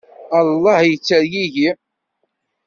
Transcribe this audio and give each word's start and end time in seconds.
Allah 0.39 0.79
yettergigi! 0.89 1.69